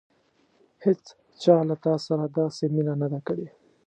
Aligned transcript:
هېڅچا 0.83 1.55
له 1.69 1.75
تا 1.83 1.93
سره 2.07 2.25
داسې 2.37 2.63
مینه 2.73 2.93
نه 3.01 3.07
ده 3.11 3.19
کړې. 3.27 3.47